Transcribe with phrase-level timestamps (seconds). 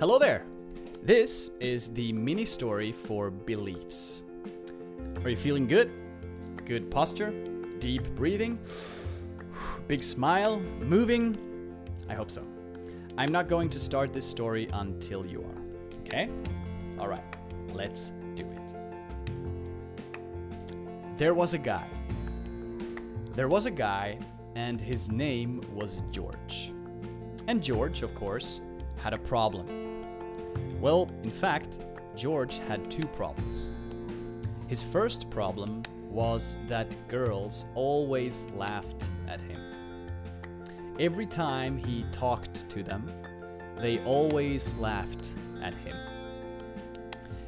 [0.00, 0.44] Hello there!
[1.02, 4.22] This is the mini story for beliefs.
[5.24, 5.90] Are you feeling good?
[6.64, 7.32] Good posture?
[7.80, 8.60] Deep breathing?
[9.88, 10.60] Big smile?
[10.78, 11.36] Moving?
[12.08, 12.44] I hope so.
[13.16, 15.98] I'm not going to start this story until you are.
[16.02, 16.30] Okay?
[16.96, 17.36] Alright,
[17.74, 18.76] let's do it.
[21.16, 21.88] There was a guy.
[23.34, 24.20] There was a guy,
[24.54, 26.72] and his name was George.
[27.48, 28.60] And George, of course,
[29.02, 29.87] had a problem.
[30.80, 31.80] Well, in fact,
[32.14, 33.70] George had two problems.
[34.68, 39.60] His first problem was that girls always laughed at him.
[41.00, 43.10] Every time he talked to them,
[43.78, 45.30] they always laughed
[45.62, 45.96] at him.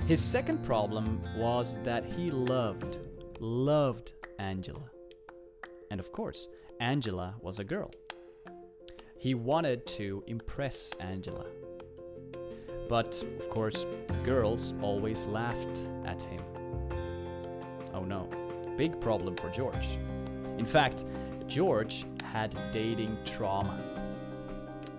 [0.06, 2.98] His second problem was that he loved,
[3.38, 4.90] loved Angela.
[5.90, 6.48] And of course,
[6.80, 7.90] Angela was a girl.
[9.18, 11.46] He wanted to impress Angela.
[12.90, 13.86] But of course,
[14.24, 16.42] girls always laughed at him.
[17.94, 18.28] Oh no,
[18.76, 19.96] big problem for George.
[20.58, 21.04] In fact,
[21.46, 23.78] George had dating trauma.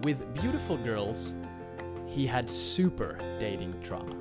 [0.03, 1.35] With beautiful girls,
[2.07, 4.15] he had super dating trauma.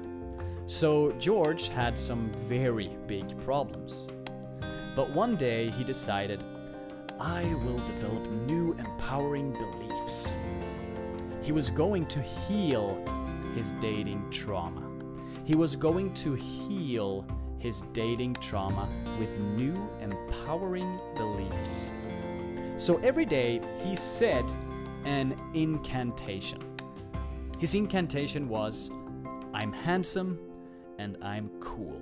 [0.67, 4.09] So George had some very big problems.
[4.97, 6.43] But one day he decided,
[7.21, 10.35] I will develop new empowering beliefs.
[11.41, 13.01] He was going to heal
[13.55, 14.83] his dating trauma.
[15.45, 17.27] He was going to heal
[17.59, 21.93] his dating trauma with new empowering beliefs.
[22.77, 24.45] So every day he said
[25.05, 26.61] an incantation.
[27.59, 28.91] His incantation was,
[29.53, 30.39] I'm handsome
[30.99, 32.01] and I'm cool.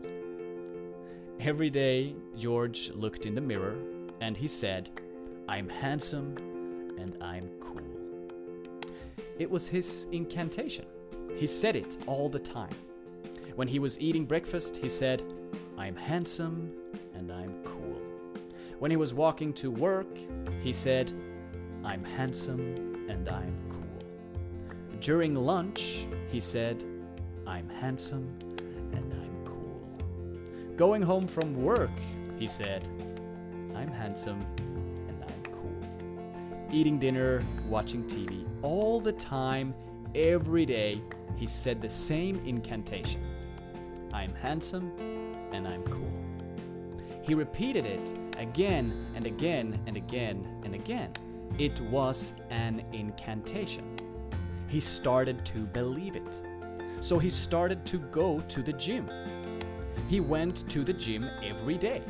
[1.40, 3.76] Every day, George looked in the mirror
[4.20, 4.90] and he said,
[5.48, 6.36] I'm handsome
[6.98, 7.82] and I'm cool.
[9.38, 10.84] It was his incantation.
[11.36, 12.74] He said it all the time.
[13.56, 15.22] When he was eating breakfast, he said,
[15.76, 16.72] I'm handsome
[17.14, 18.00] and I'm cool.
[18.78, 20.18] When he was walking to work,
[20.60, 21.12] he said,
[21.84, 23.78] I'm handsome and I'm cool.
[25.00, 26.84] During lunch, he said,
[27.46, 28.28] I'm handsome
[28.92, 29.80] and I'm cool.
[30.76, 31.90] Going home from work,
[32.38, 32.88] he said,
[33.74, 36.68] I'm handsome and I'm cool.
[36.70, 39.74] Eating dinner, watching TV, all the time,
[40.14, 41.00] every day,
[41.36, 43.22] he said the same incantation
[44.12, 44.92] I'm handsome
[45.52, 46.12] and I'm cool.
[47.22, 51.12] He repeated it again and again and again and again.
[51.58, 53.84] It was an incantation.
[54.66, 56.40] He started to believe it.
[57.00, 59.08] So he started to go to the gym.
[60.08, 62.02] He went to the gym every day.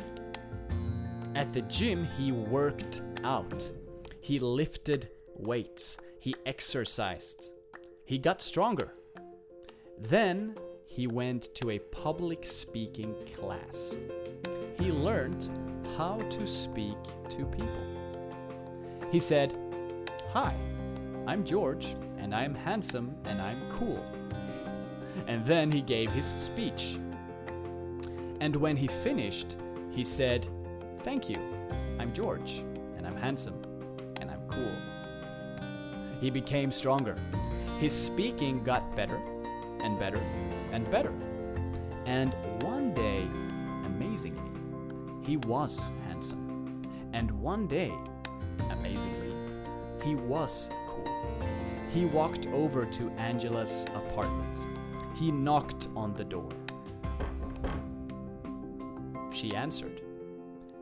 [1.35, 3.69] At the gym, he worked out.
[4.21, 5.97] He lifted weights.
[6.19, 7.53] He exercised.
[8.09, 8.91] He got stronger.
[9.99, 10.55] Then
[10.87, 13.99] he went to a public speaking class.
[14.79, 15.51] He learned
[15.95, 16.97] how to speak
[17.29, 17.85] to people.
[19.11, 19.55] He said,
[20.31, 20.55] Hi,
[21.27, 24.03] I'm George, and I'm handsome and I'm cool.
[25.27, 26.97] And then he gave his speech.
[28.41, 29.55] And when he finished,
[29.91, 30.47] he said,
[31.03, 31.37] Thank you,
[31.99, 32.63] I'm George,
[32.97, 33.61] and I'm handsome
[34.19, 34.75] and I'm cool.
[36.19, 37.15] He became stronger.
[37.79, 39.21] His speaking got better
[39.79, 40.21] and better
[40.73, 41.13] and better.
[42.05, 43.25] And one day,
[43.85, 44.51] amazingly,
[45.25, 46.81] he was handsome.
[47.13, 47.93] And one day,
[48.69, 49.33] amazingly,
[50.03, 51.07] he was cool.
[51.89, 54.65] He walked over to Angela's apartment.
[55.15, 56.49] He knocked on the door.
[59.31, 60.01] She answered.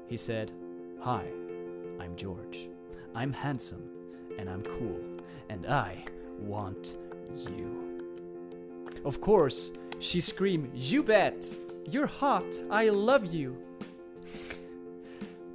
[0.08, 0.52] He said,
[1.02, 1.26] Hi,
[2.00, 2.70] I'm George.
[3.14, 3.88] I'm handsome
[4.40, 5.00] and I'm cool,
[5.50, 6.04] and I
[6.40, 6.98] want
[7.36, 8.04] you.
[9.06, 11.60] Of course, she screamed, You bet!
[11.90, 12.62] You're hot!
[12.70, 13.58] I love you!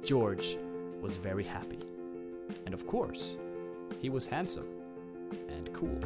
[0.03, 0.57] George
[1.01, 1.79] was very happy.
[2.65, 3.37] And of course,
[4.01, 4.67] he was handsome
[5.49, 5.99] and cool.